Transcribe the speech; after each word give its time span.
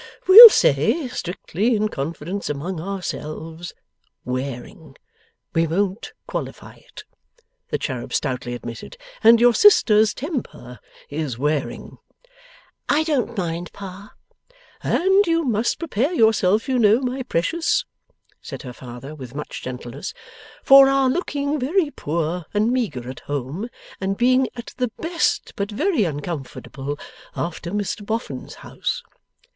We'll 0.27 0.49
say, 0.49 1.07
strictly 1.09 1.75
in 1.75 1.87
confidence 1.87 2.49
among 2.49 2.81
ourselves, 2.81 3.75
wearing; 4.25 4.95
we 5.53 5.67
won't 5.67 6.13
qualify 6.25 6.77
it,' 6.77 7.03
the 7.69 7.77
cherub 7.77 8.11
stoutly 8.11 8.55
admitted. 8.55 8.97
'And 9.23 9.39
your 9.39 9.53
sister's 9.53 10.15
temper 10.15 10.79
is 11.11 11.37
wearing.' 11.37 11.99
'I 12.89 13.03
don't 13.03 13.37
mind, 13.37 13.71
Pa.' 13.73 14.09
'And 14.83 15.27
you 15.27 15.43
must 15.43 15.77
prepare 15.77 16.13
yourself 16.15 16.67
you 16.67 16.79
know, 16.79 16.99
my 17.01 17.21
precious,' 17.21 17.85
said 18.41 18.63
her 18.63 18.73
father, 18.73 19.13
with 19.13 19.35
much 19.35 19.61
gentleness, 19.61 20.15
'for 20.63 20.89
our 20.89 21.11
looking 21.11 21.59
very 21.59 21.91
poor 21.91 22.45
and 22.55 22.71
meagre 22.71 23.07
at 23.07 23.19
home, 23.19 23.69
and 23.99 24.17
being 24.17 24.47
at 24.55 24.73
the 24.77 24.89
best 24.99 25.53
but 25.55 25.69
very 25.69 26.05
uncomfortable, 26.05 26.97
after 27.35 27.69
Mr 27.69 28.03
Boffin's 28.03 28.55
house. 28.65 29.03